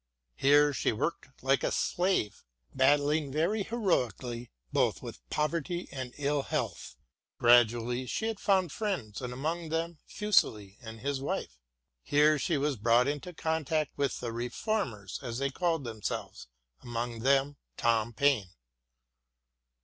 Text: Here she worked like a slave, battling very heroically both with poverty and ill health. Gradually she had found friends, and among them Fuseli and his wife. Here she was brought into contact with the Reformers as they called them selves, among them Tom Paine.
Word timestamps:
Here 0.35 0.73
she 0.73 0.91
worked 0.91 1.43
like 1.43 1.63
a 1.63 1.71
slave, 1.71 2.43
battling 2.73 3.31
very 3.31 3.61
heroically 3.61 4.49
both 4.73 5.03
with 5.03 5.19
poverty 5.29 5.87
and 5.91 6.15
ill 6.17 6.41
health. 6.41 6.95
Gradually 7.37 8.07
she 8.07 8.25
had 8.25 8.39
found 8.39 8.71
friends, 8.71 9.21
and 9.21 9.31
among 9.31 9.69
them 9.69 9.99
Fuseli 10.07 10.79
and 10.81 11.01
his 11.01 11.21
wife. 11.21 11.59
Here 12.01 12.39
she 12.39 12.57
was 12.57 12.77
brought 12.77 13.07
into 13.07 13.31
contact 13.31 13.95
with 13.95 14.19
the 14.21 14.31
Reformers 14.31 15.19
as 15.21 15.37
they 15.37 15.51
called 15.51 15.83
them 15.83 16.01
selves, 16.01 16.47
among 16.81 17.19
them 17.19 17.57
Tom 17.77 18.11
Paine. 18.11 18.49